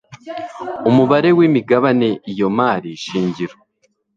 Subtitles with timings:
[0.89, 3.55] umubare w imigabane iyo mari shingiro